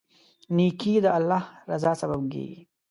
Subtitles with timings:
[0.55, 2.59] نیکي د الله رضا سبب کیږي.